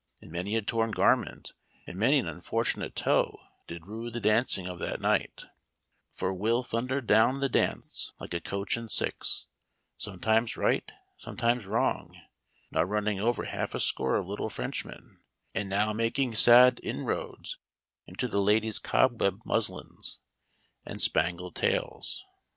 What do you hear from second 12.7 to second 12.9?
now